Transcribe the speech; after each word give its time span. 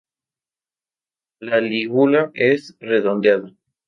La 1.41 1.61
lígula 1.61 2.31
es 2.33 2.75
redondeada. 2.79 3.53